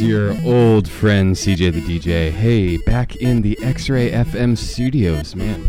[0.00, 2.30] your old friend CJ the DJ.
[2.30, 5.62] Hey, back in the X Ray FM studios, man.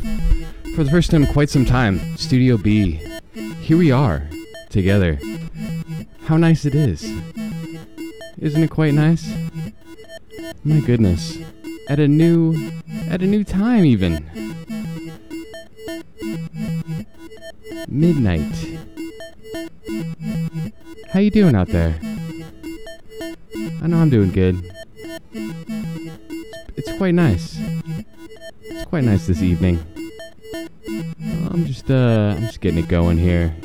[0.76, 3.00] For the first time in quite some time, Studio B.
[3.62, 4.28] Here we are,
[4.70, 5.20] together.
[6.26, 7.04] How nice it is.
[8.38, 9.32] Isn't it quite nice?
[10.64, 11.38] My goodness.
[11.90, 12.72] At a new
[13.10, 14.30] at a new time even.
[17.88, 18.78] Midnight.
[21.12, 22.00] How you doing out there?
[23.82, 24.62] I know I'm doing good.
[26.76, 27.58] It's quite nice.
[28.62, 29.80] It's quite nice this evening.
[31.52, 33.56] I'm just uh I'm just getting it going here.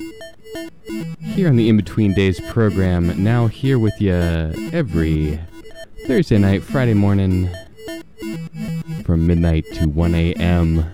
[1.20, 4.12] Here on the In Between Days program, now here with you
[4.72, 5.40] every
[6.06, 7.48] Thursday night, Friday morning
[9.04, 10.84] from midnight to 1 a.m.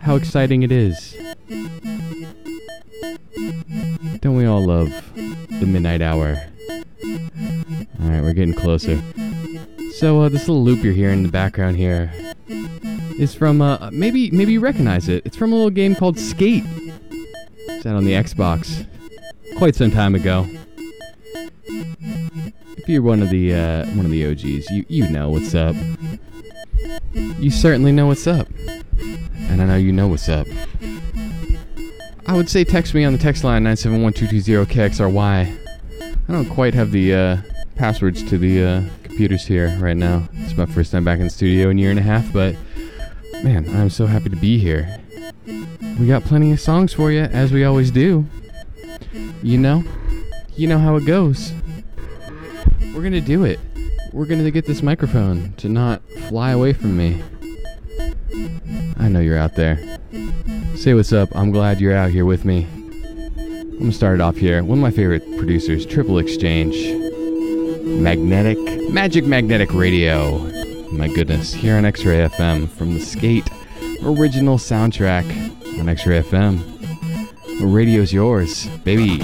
[0.00, 1.16] How exciting it is.
[4.20, 6.42] Don't we all love the midnight hour?
[8.02, 9.02] Alright, we're getting closer.
[9.94, 12.12] So, uh, this little loop you're hearing in the background here
[13.18, 15.24] is from, uh, maybe, maybe you recognize it.
[15.24, 16.64] It's from a little game called Skate.
[17.68, 18.86] It's out on the Xbox
[19.56, 20.48] quite some time ago.
[21.66, 25.76] If you're one of the, uh, one of the OGs, you, you know what's up.
[27.12, 28.48] You certainly know what's up.
[29.48, 30.46] And I know you know what's up.
[32.26, 35.58] I would say text me on the text line 971-220-KXRY.
[36.26, 37.36] I don't quite have the uh,
[37.76, 40.26] passwords to the uh, computers here right now.
[40.38, 42.56] It's my first time back in the studio in a year and a half, but
[43.42, 44.98] man, I'm so happy to be here.
[45.46, 48.24] We got plenty of songs for you, as we always do.
[49.42, 49.84] You know?
[50.56, 51.52] You know how it goes.
[52.94, 53.60] We're gonna do it.
[54.12, 57.22] We're gonna get this microphone to not fly away from me.
[58.98, 59.78] I know you're out there.
[60.76, 61.28] Say what's up.
[61.34, 62.66] I'm glad you're out here with me.
[63.36, 64.62] I'm gonna start it off here.
[64.62, 67.04] One of my favorite producers, XXXChange.
[68.00, 68.58] Magnetic,
[68.90, 70.38] Magic Magnetic Radio.
[70.90, 73.48] My goodness, here on X Ray FM from the Skate
[74.04, 75.24] original soundtrack
[75.80, 76.60] on X Ray FM.
[77.58, 79.22] The radio's yours, baby.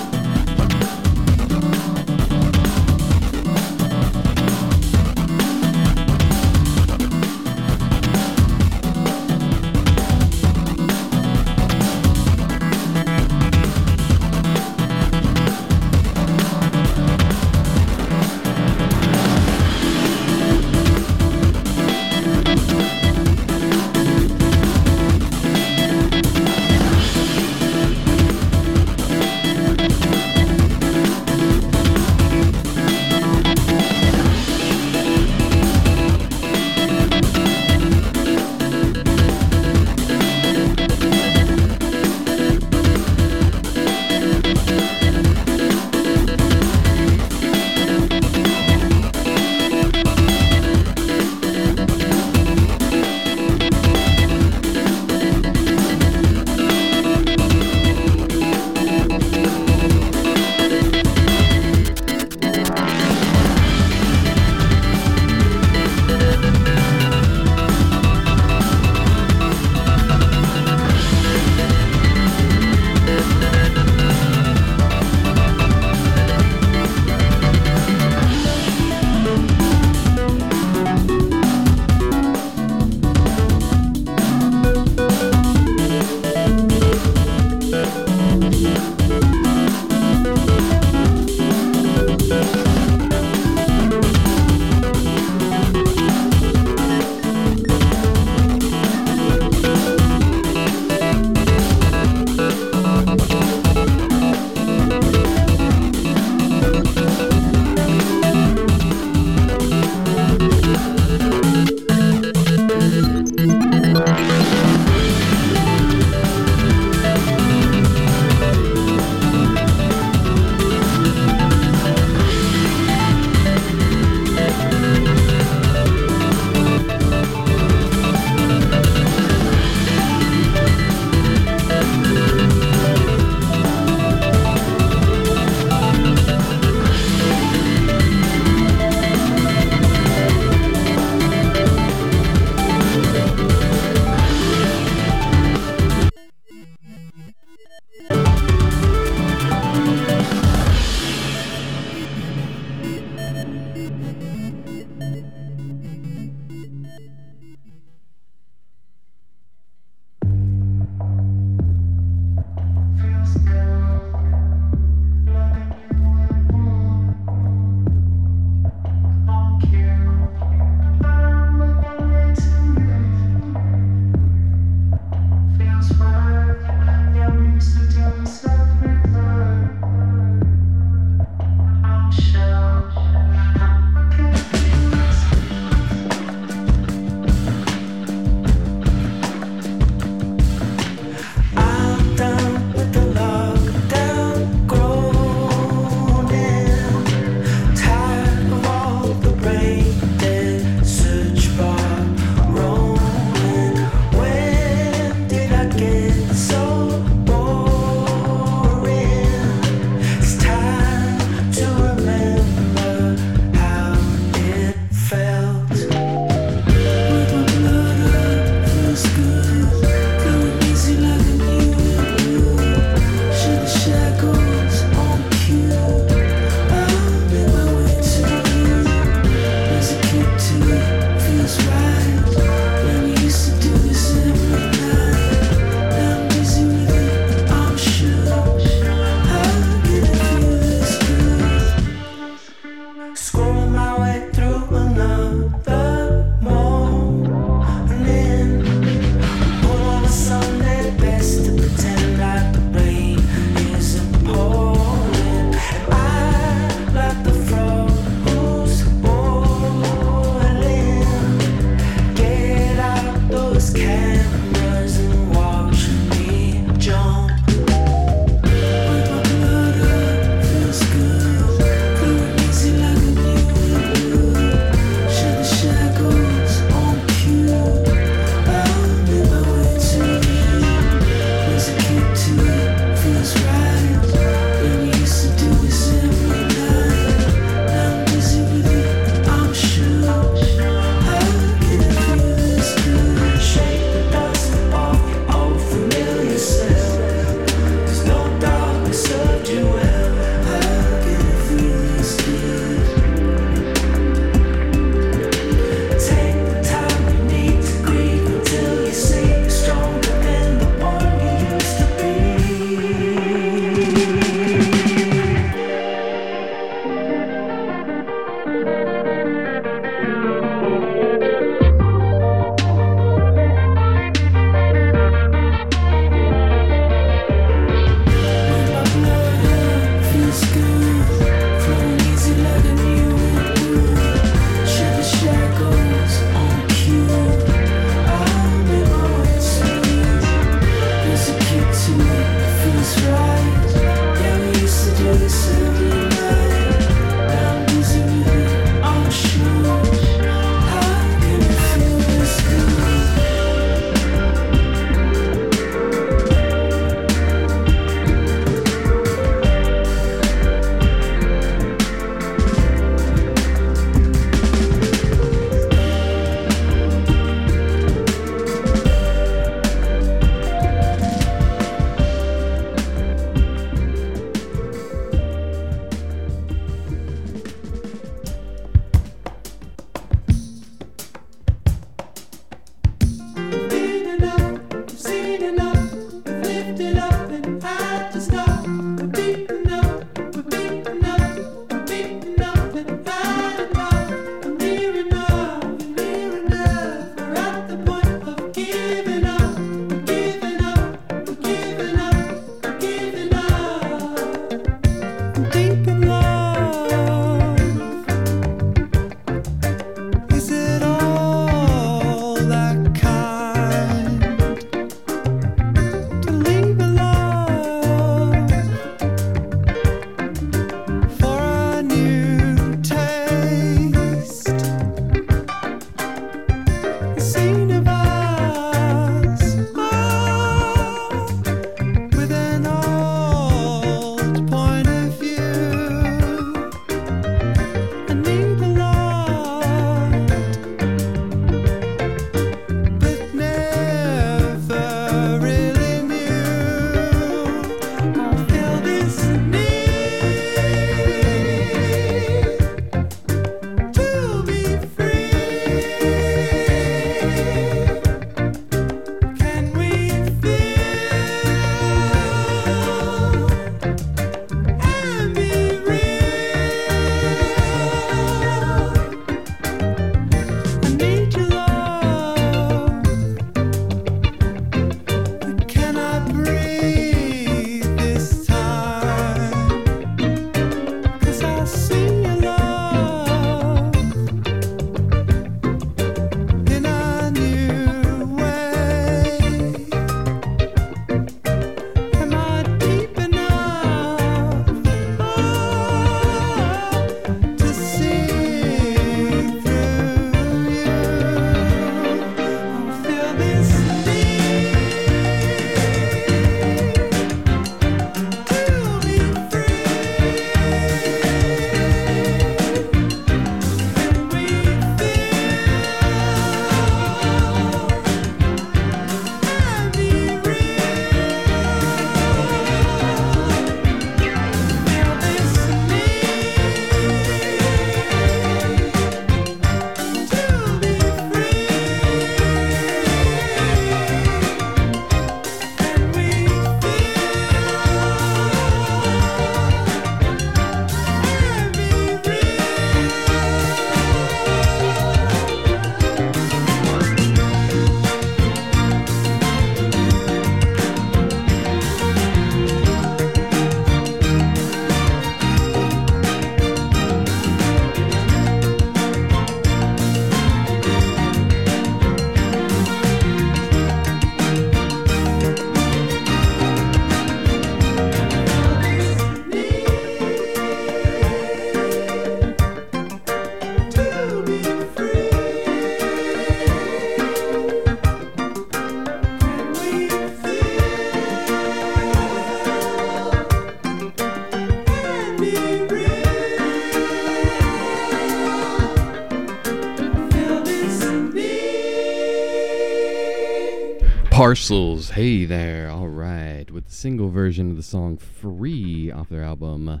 [594.32, 600.00] Parcels, hey there, alright, with the single version of the song Free off their album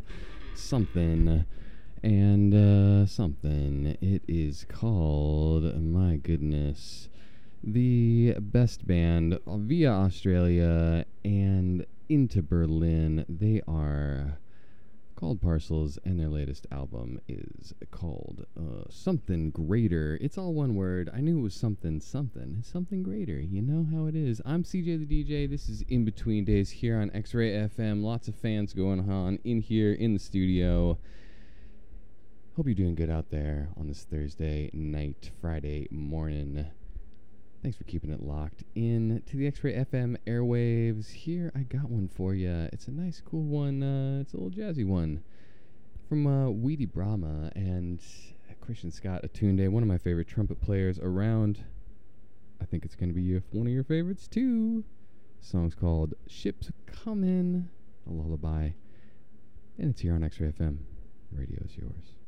[0.54, 1.44] Something
[2.02, 3.98] and uh, Something.
[4.00, 7.10] It is called, my goodness,
[7.62, 13.26] the best band via Australia and into Berlin.
[13.28, 14.38] They are
[15.22, 20.18] called Parcels, and their latest album is called uh, Something Greater.
[20.20, 21.08] It's all one word.
[21.14, 23.38] I knew it was something, something, something greater.
[23.38, 24.42] You know how it is.
[24.44, 25.48] I'm CJ the DJ.
[25.48, 28.02] This is In Between Days here on X Ray FM.
[28.02, 30.98] Lots of fans going on in here in the studio.
[32.56, 36.66] Hope you're doing good out there on this Thursday night, Friday morning.
[37.62, 41.12] Thanks for keeping it locked in to the X-Ray FM airwaves.
[41.12, 42.68] Here, I got one for you.
[42.72, 43.84] It's a nice, cool one.
[43.84, 45.22] Uh, it's a little jazzy one
[46.08, 48.00] from uh, Weedie Braimah and
[48.60, 51.64] Christian Scott aTunde, one of my favorite trumpet players around.
[52.60, 54.82] I think it's going to be one of your favorites too.
[55.40, 57.68] The song's called "Ships Comin',"
[58.08, 58.70] a lullaby,
[59.78, 60.78] and it's here on X-Ray FM.
[61.32, 62.21] Radio is yours.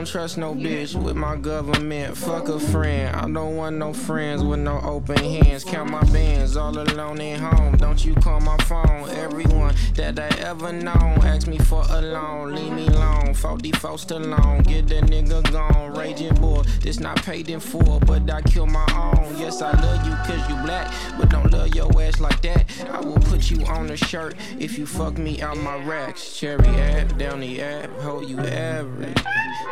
[0.00, 2.16] Don't trust no bitch with my government.
[2.16, 5.62] Fuck a friend, I don't want no friends with no open hands.
[5.62, 7.76] Count my bands all alone at home.
[7.76, 9.08] Don't you call my phone.
[9.10, 12.54] Everyone that I ever known ask me for a loan.
[12.54, 14.62] Leave me alone, 44 still long.
[14.62, 15.92] Get that nigga gone.
[15.94, 19.36] Raging boy, this not paid in full, but I kill my own.
[19.38, 22.64] Yes, I love you cause you black, but don't love your ass like that.
[22.88, 26.38] I will put you on a shirt if you fuck me out my racks.
[26.38, 29.22] Cherry app, down the app, hold you average.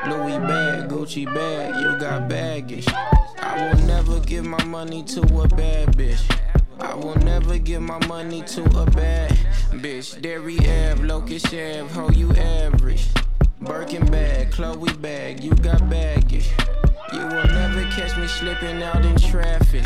[0.06, 2.88] Louis bag, Gucci bag, you got baggage.
[3.38, 6.47] I will never give my money to a bad bitch.
[6.80, 9.30] I will never give my money to a bad
[9.72, 10.20] bitch.
[10.20, 13.08] Derry Ave, Locust Ave, ho, you average.
[13.60, 16.50] Birkin bag, Chloe bag, you got baggage.
[17.12, 19.84] You will never catch me slipping out in traffic.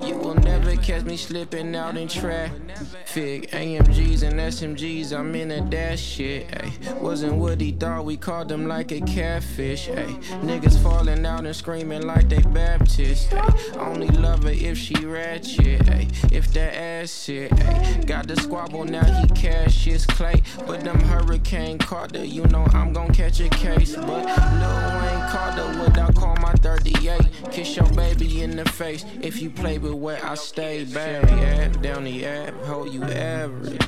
[0.00, 3.50] You will never catch me slipping out in traffic.
[3.50, 6.46] AMGs and SMGs, I'm in a dash shit.
[6.54, 6.72] Ay.
[7.00, 9.88] Wasn't what he thought, we called him like a catfish.
[9.88, 10.16] Ay.
[10.42, 13.32] Niggas falling out and screaming like they Baptist.
[13.32, 13.54] Ay.
[13.76, 15.88] Only love her if she ratchet.
[15.88, 16.06] Ay.
[16.30, 17.52] If that ass shit.
[17.52, 18.00] Ay.
[18.06, 20.42] Got the squabble, now he cash his clay.
[20.66, 23.96] But them Hurricane Carter, you know I'm gon' catch a case.
[23.96, 27.20] But Lil Wayne Carter, what I call my 38.
[27.50, 30.84] Kiss your baby in the face if you play with where I stay.
[30.84, 33.80] Bag, app, down the app, hoe you average.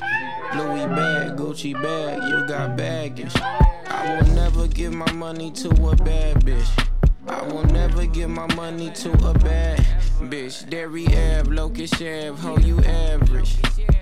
[0.55, 3.35] Louis bag, Gucci bag, you got baggage.
[3.37, 6.89] I will never give my money to a bad bitch.
[7.29, 9.79] I will never give my money to a bad
[10.21, 10.69] bitch.
[10.69, 13.57] Derry Ave, Locust Ave, ho, you average.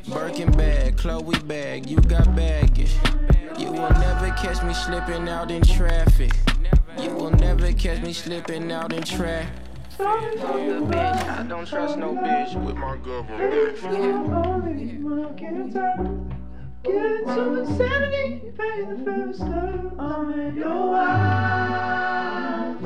[0.08, 2.94] Birkin bag, Chloe bag, you got baggage.
[3.58, 6.32] You will never catch me slipping out in traffic.
[7.00, 9.67] You will never catch me slipping out in traffic.
[10.00, 13.76] I don't trust no bitch with my government.
[16.84, 19.98] Get to insanity, pay the first time.
[19.98, 22.76] I'm in your eyes.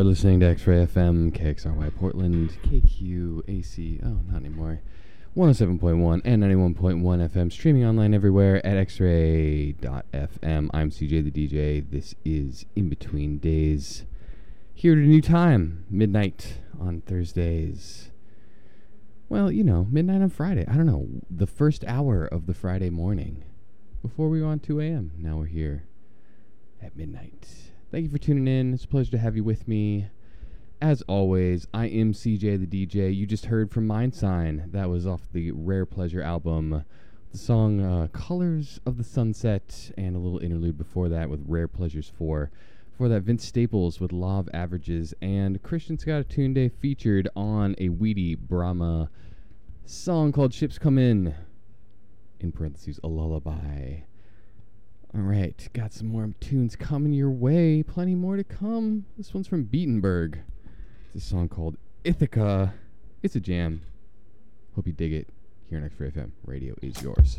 [0.02, 4.80] Are listening to X-Ray FM, KXRY Portland, KQAC, oh, not anymore,
[5.36, 10.70] 107.1 and 91.1 FM, streaming online everywhere at xray.fm.
[10.74, 11.88] I'm CJ the DJ.
[11.88, 14.04] This is In Between Days.
[14.74, 18.10] Here at a new time, midnight on Thursdays.
[19.28, 20.66] Well, you know, midnight on Friday.
[20.66, 23.44] I don't know, the first hour of the Friday morning
[24.02, 25.12] before we go on 2 a.m.
[25.16, 25.84] Now we're here
[26.82, 27.71] at midnight.
[27.92, 28.72] Thank you for tuning in.
[28.72, 30.06] It's a pleasure to have you with me.
[30.80, 33.14] As always, I am CJ the DJ.
[33.14, 34.72] You just heard from Mndsgn.
[34.72, 36.86] That was off the Rare Pleasure album.
[37.32, 41.68] The song uh, Colors of the Sunset, and a little interlude before that with Rare
[41.68, 42.50] Pleasures 4.
[42.96, 47.90] For that, Vince Staples with Law of Averages, and Christian Scott Tunde featured on a
[47.90, 49.10] Weedie Braimah
[49.84, 51.34] song called Ships Come In,
[52.40, 54.04] in parentheses, a lullaby.
[55.14, 57.82] All right, got some more tunes coming your way.
[57.82, 59.04] Plenty more to come.
[59.18, 60.38] This one's from Beatenberg.
[61.14, 62.72] It's a song called Ithaca.
[63.22, 63.82] It's a jam.
[64.74, 65.28] Hope you dig it.
[65.68, 67.36] Here on X-Ray FM, radio is yours.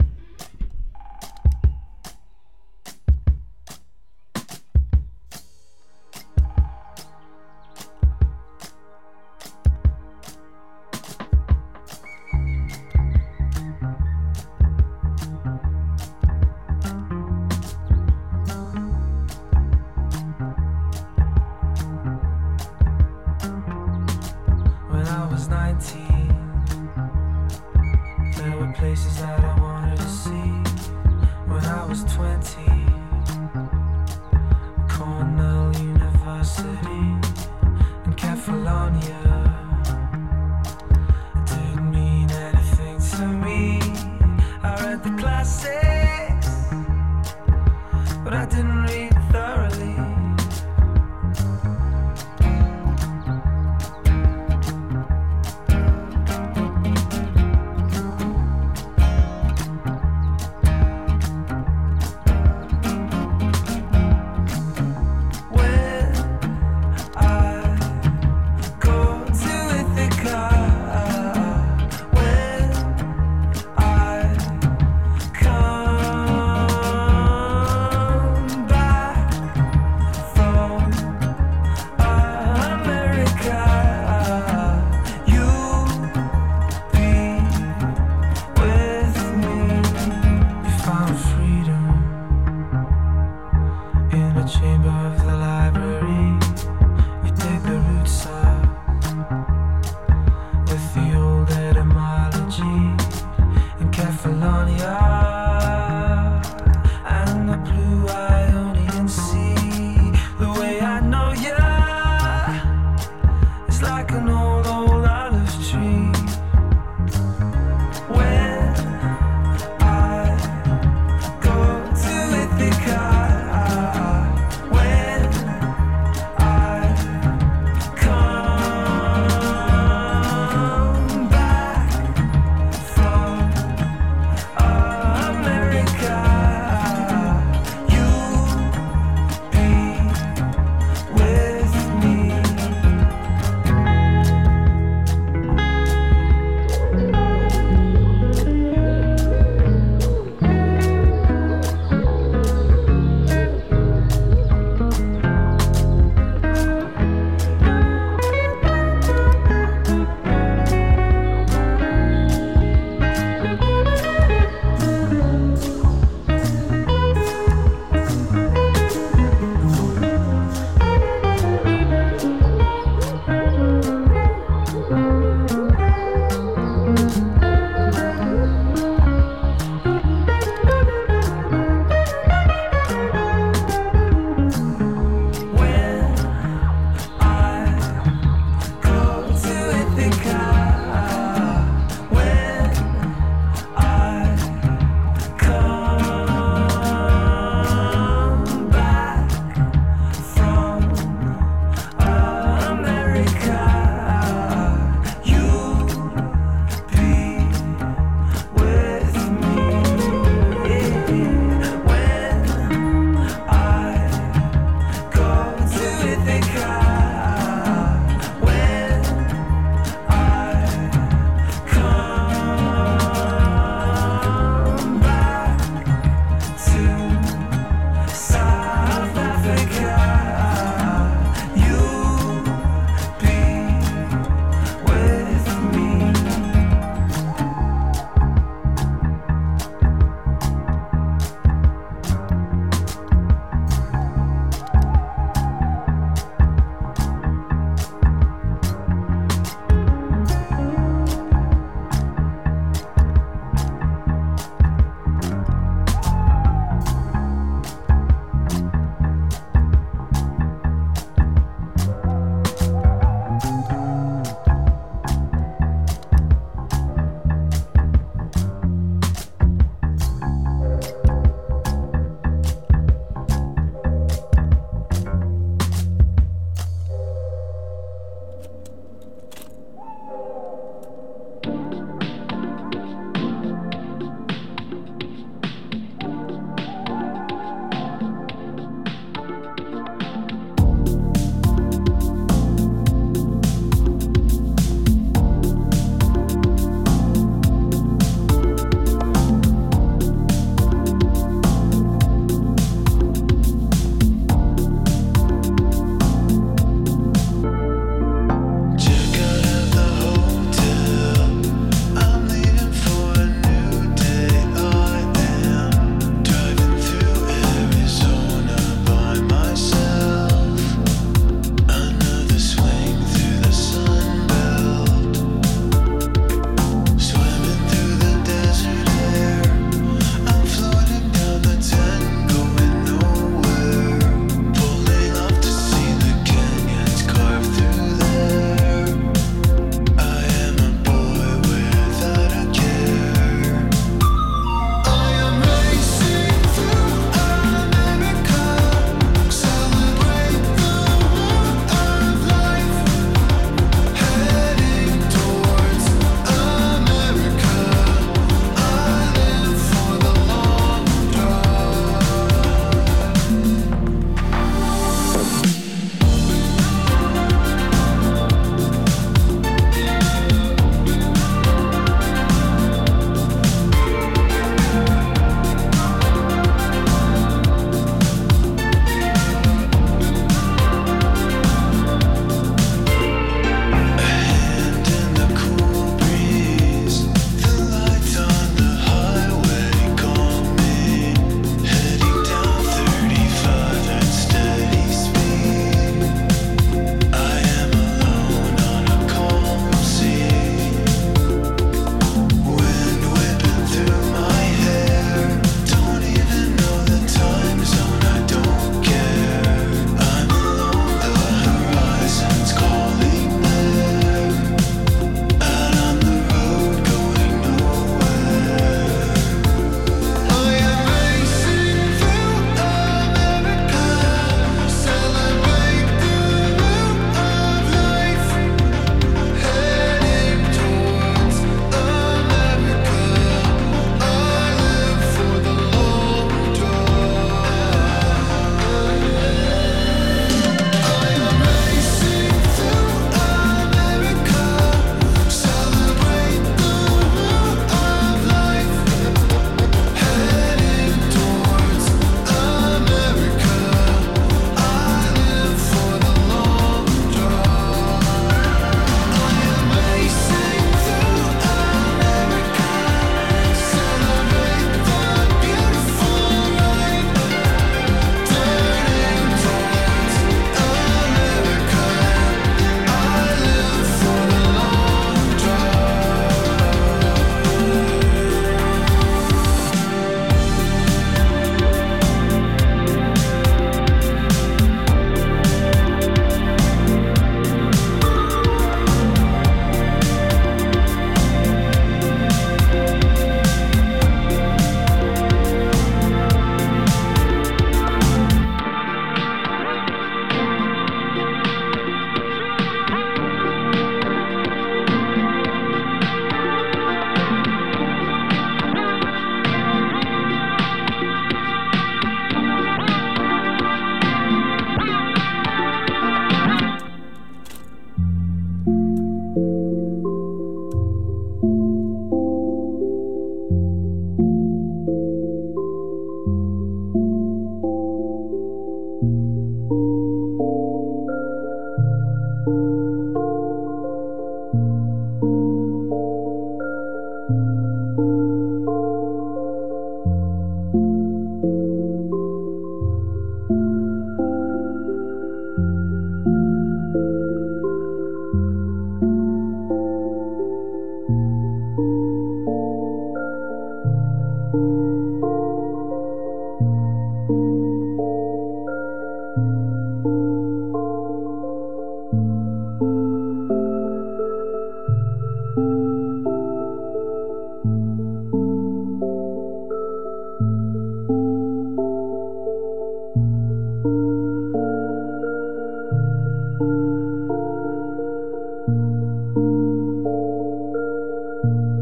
[581.43, 581.72] I'm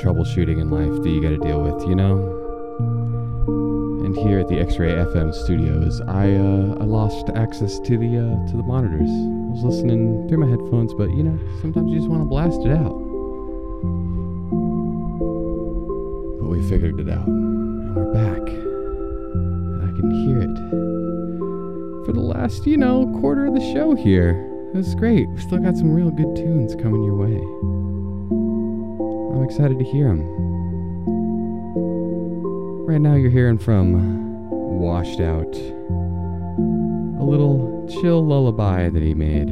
[0.00, 2.16] troubleshooting in life that you gotta deal with, you know?
[4.04, 8.50] And here at the X-Ray FM studios, I uh, I lost access to the uh,
[8.50, 9.10] to the monitors.
[9.10, 12.60] I was listening through my headphones, but you know, sometimes you just want to blast
[12.64, 12.96] it out.
[16.40, 18.40] But we figured it out, and we're back.
[18.48, 24.46] And I can hear it for the last, you know, quarter of the show here.
[24.74, 25.28] Was great.
[25.28, 27.69] We still got some real good tunes coming your way.
[29.50, 30.22] Excited to hear them.
[32.86, 35.56] Right now, you're hearing from Washed Out,
[37.20, 39.48] a little chill lullaby that he made,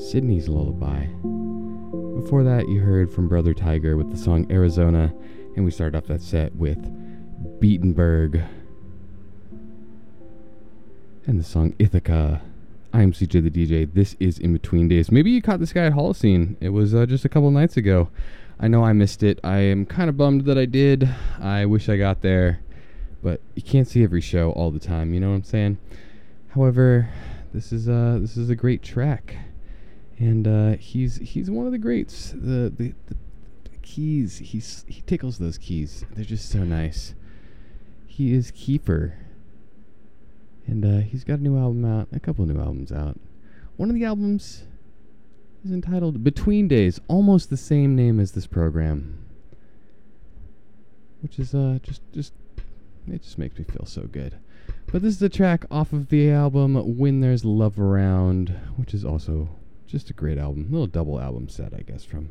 [0.00, 1.04] Sydney's Lullaby.
[2.18, 5.12] Before that, you heard from Brothertiger with the song Arizona,
[5.56, 6.78] and we started off that set with
[7.60, 8.48] Beatenberg
[11.26, 12.40] and the song Ithaca.
[12.94, 13.92] I'm CJ the DJ.
[13.92, 15.12] This is In Between Days.
[15.12, 16.56] Maybe you caught this guy at Hall Holocene.
[16.60, 18.08] It was uh, just a couple nights ago.
[18.58, 19.40] I know I missed it.
[19.42, 21.08] I am kind of bummed that I did.
[21.40, 22.60] I wish I got there,
[23.22, 25.12] but you can't see every show all the time.
[25.12, 25.78] You know what I'm saying?
[26.50, 27.10] However,
[27.52, 29.36] this is uh this is a great track,
[30.18, 32.30] and uh, he's he's one of the greats.
[32.30, 33.16] The the, the,
[33.64, 36.04] the keys he's he tickles those keys.
[36.12, 37.14] They're just so nice.
[38.06, 39.14] He is Kiefer,
[40.68, 43.18] And uh, he's got a new album out, a couple new albums out.
[43.76, 44.66] One of the albums
[45.64, 49.24] is entitled Between Days, almost the same name as this program.
[51.22, 52.34] Which is uh just just
[53.08, 54.38] it just makes me feel so good.
[54.92, 59.04] But this is a track off of the album When There's Love Around, which is
[59.04, 59.48] also
[59.86, 60.68] just a great album.
[60.70, 62.30] little double album set, I guess, from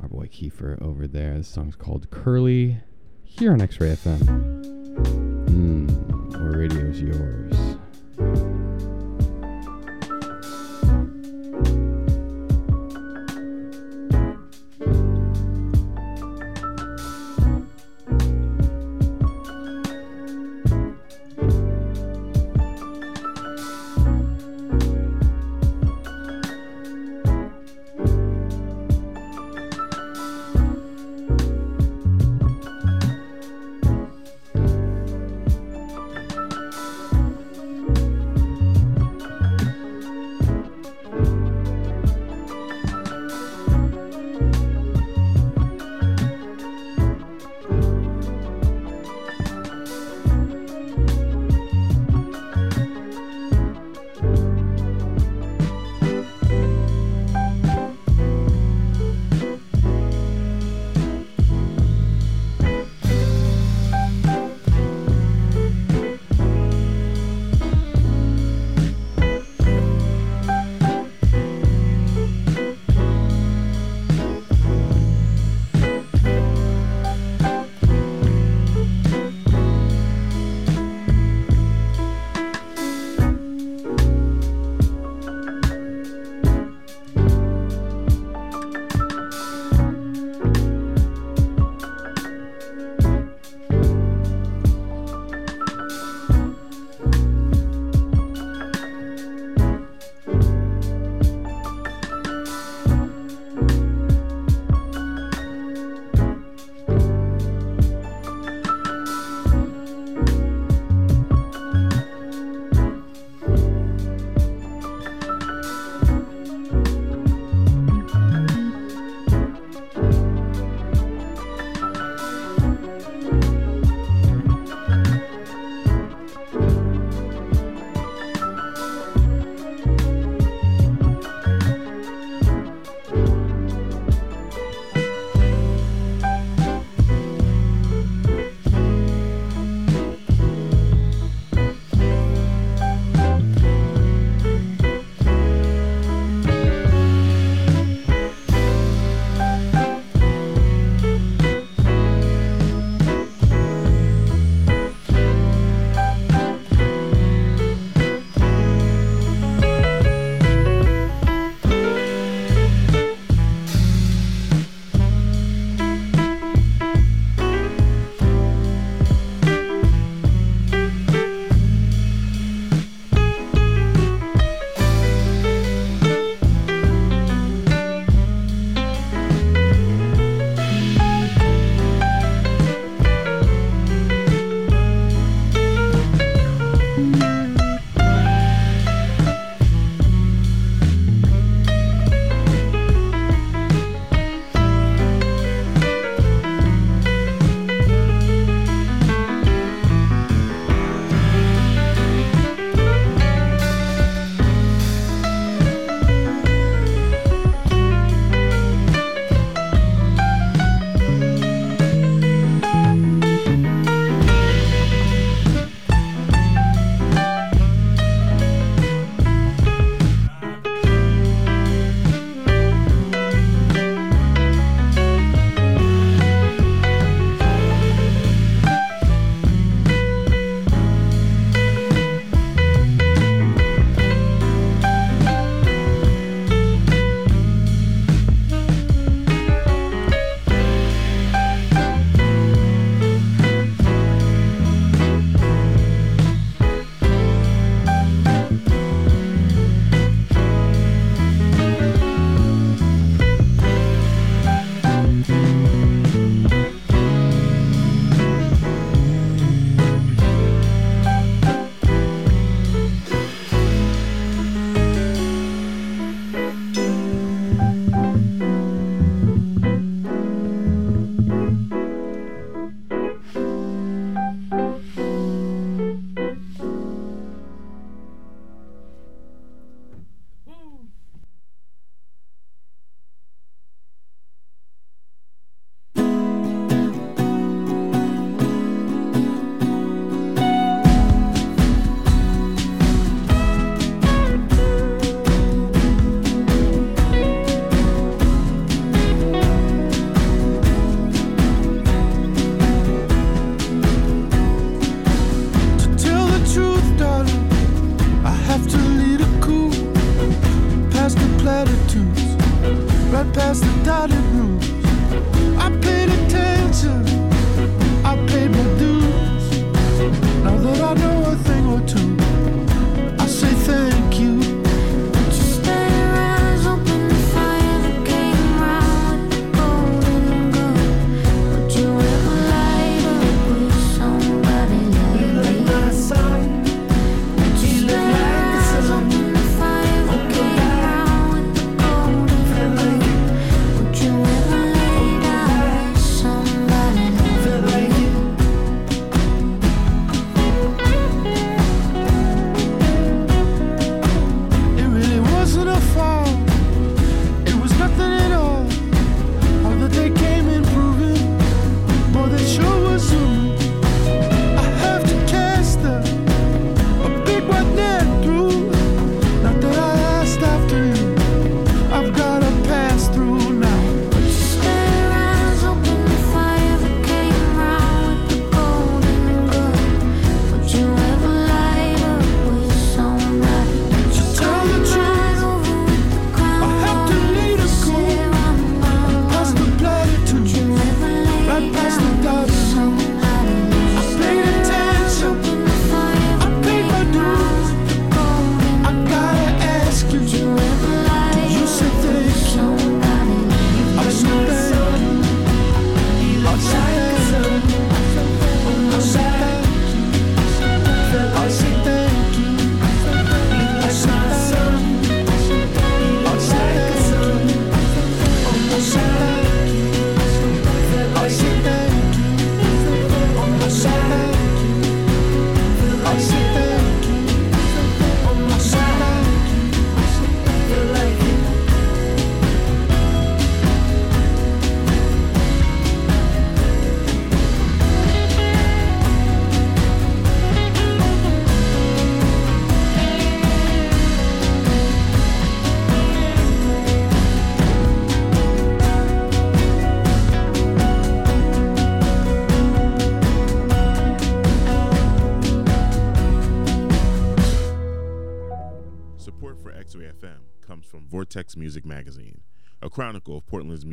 [0.00, 1.36] our boy Kiefer over there.
[1.36, 2.78] This song's called Curly
[3.22, 4.20] here on X Ray FM.
[5.46, 7.73] Mmm, where radio's yours.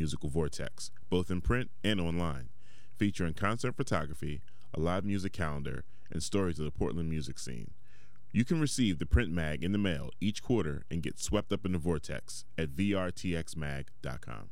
[0.02, 2.48] Musical vortex, both in print and online,
[2.96, 4.42] featuring concert photography,
[4.74, 7.70] a live music calendar, and stories of the Portland music scene.
[8.32, 11.64] You can receive the print mag in the mail each quarter and get swept up
[11.64, 14.50] in the vortex at vrtxmag.com.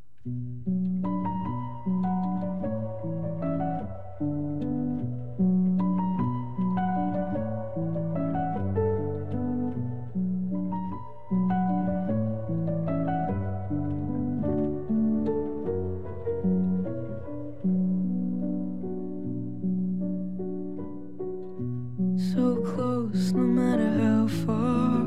[22.29, 25.07] So close, no matter how far.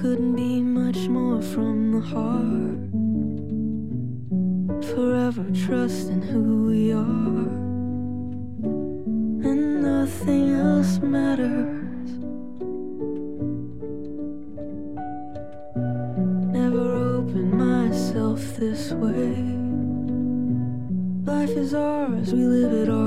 [0.00, 2.90] Couldn't be much more from the heart.
[4.90, 7.46] Forever trusting who we are.
[9.48, 12.10] And nothing else matters.
[16.52, 19.36] Never opened myself this way.
[21.32, 23.05] Life is ours, we live it our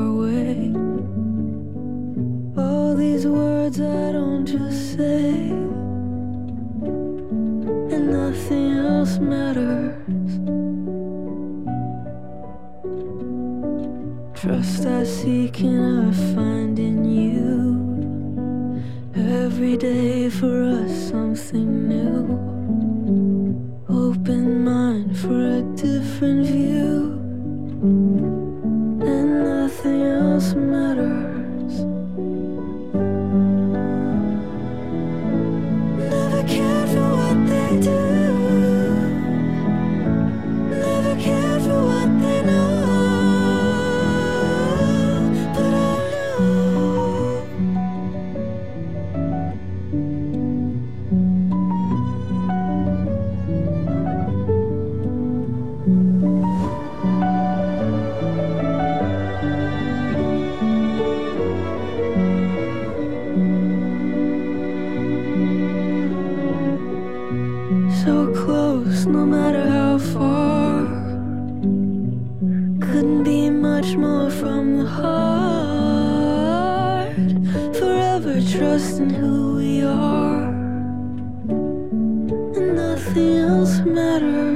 [83.20, 84.49] nothing else matters.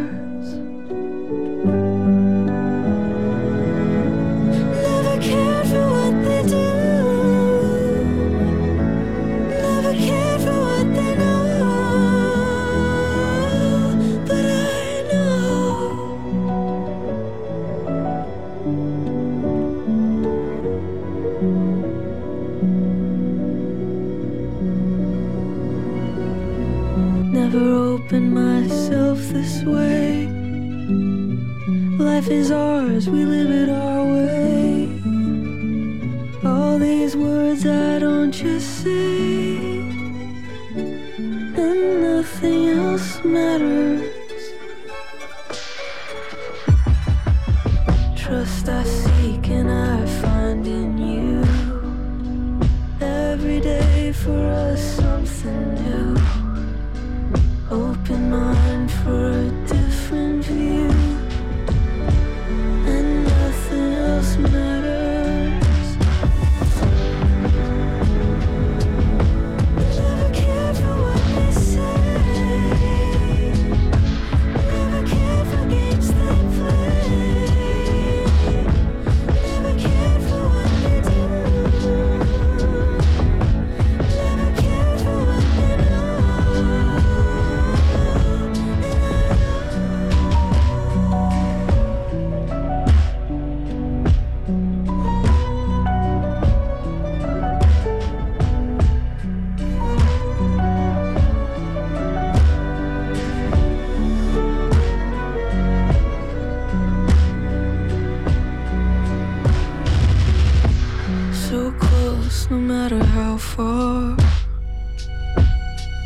[111.53, 114.17] So close, no matter how far.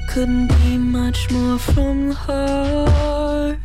[0.10, 3.58] Couldn't be much more from the heart.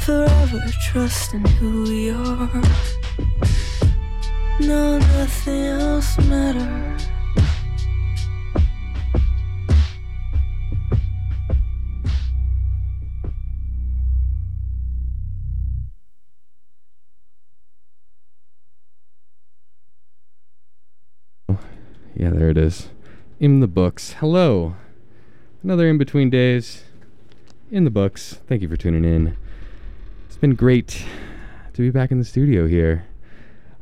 [0.00, 2.62] Forever trusting who we are.
[4.58, 7.09] No, nothing else matters.
[22.50, 22.88] It is.
[23.38, 24.14] In the books.
[24.14, 24.74] Hello.
[25.62, 26.84] Another in between days
[27.70, 28.40] in the books.
[28.48, 29.36] Thank you for tuning in.
[30.26, 31.04] It's been great
[31.72, 33.06] to be back in the studio here.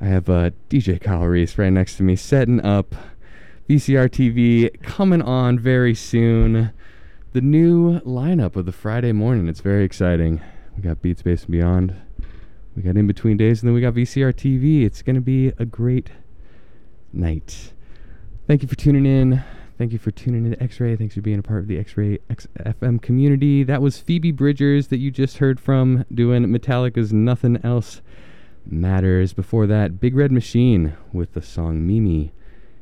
[0.00, 2.94] I have uh, DJ Kyle Reese right next to me, setting up
[3.68, 6.72] VCR TV coming on very soon.
[7.32, 9.48] The new lineup of the Friday morning.
[9.48, 10.40] It's very exciting.
[10.76, 11.94] We got Beat Space and Beyond.
[12.76, 14.84] We got In Between Days, and then we got VCR TV.
[14.84, 16.10] It's going to be a great
[17.12, 17.72] night.
[18.48, 19.44] Thank you for tuning in.
[19.76, 20.96] Thank you for tuning in to X Ray.
[20.96, 23.62] Thanks for being a part of the X Ray XFM community.
[23.62, 28.00] That was Phoebe Bridgers that you just heard from doing Metallica's Nothing Else
[28.64, 29.34] Matters.
[29.34, 32.32] Before that, Big Red Machine with the song Mimi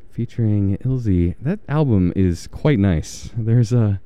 [0.09, 1.35] featuring Isley.
[1.41, 3.31] That album is quite nice.
[3.37, 3.97] There's uh,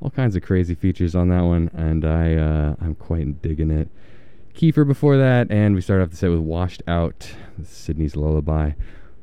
[0.00, 3.90] all kinds of crazy features on that one, and I uh, I'm quite digging it.
[4.54, 7.32] Kiefer before that, and we start off the set with Washed Out,
[7.62, 8.72] Sydney's Lullaby.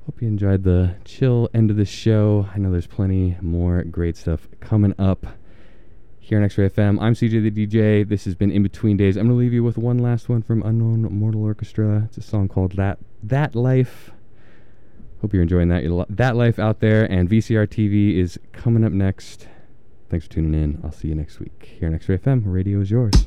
[0.06, 2.50] Hope you enjoyed the chill end of the show.
[2.54, 5.26] I know there's plenty more great stuff coming up
[6.20, 7.02] here on X-Ray FM.
[7.02, 8.06] I'm CJ the DJ.
[8.06, 9.16] This has been In Between Days.
[9.16, 12.04] I'm going to leave you with one last one from Unknown Mortal Orchestra.
[12.06, 14.12] It's a song called That That Life.
[15.22, 17.10] Hope you're enjoying that that life out there.
[17.10, 19.48] And VCR TV is coming up next.
[20.10, 20.82] Thanks for tuning in.
[20.84, 22.42] I'll see you next week here on X-Ray FM.
[22.46, 23.26] Radio is yours.